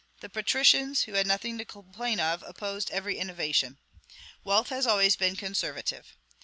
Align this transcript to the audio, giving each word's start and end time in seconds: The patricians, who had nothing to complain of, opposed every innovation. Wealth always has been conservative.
The 0.21 0.29
patricians, 0.29 1.03
who 1.03 1.13
had 1.13 1.27
nothing 1.27 1.59
to 1.59 1.63
complain 1.65 2.19
of, 2.19 2.41
opposed 2.41 2.89
every 2.89 3.19
innovation. 3.19 3.77
Wealth 4.43 4.71
always 4.71 5.13
has 5.13 5.15
been 5.15 5.35
conservative. 5.35 6.17